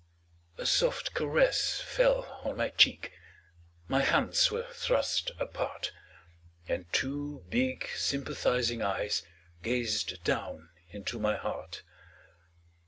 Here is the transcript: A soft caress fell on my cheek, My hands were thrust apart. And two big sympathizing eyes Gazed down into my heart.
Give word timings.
A 0.57 0.65
soft 0.65 1.13
caress 1.13 1.79
fell 1.79 2.25
on 2.43 2.57
my 2.57 2.69
cheek, 2.69 3.11
My 3.87 3.99
hands 4.01 4.49
were 4.49 4.65
thrust 4.73 5.29
apart. 5.37 5.91
And 6.67 6.91
two 6.91 7.45
big 7.49 7.87
sympathizing 7.95 8.81
eyes 8.81 9.21
Gazed 9.61 10.23
down 10.23 10.69
into 10.89 11.19
my 11.19 11.35
heart. 11.35 11.83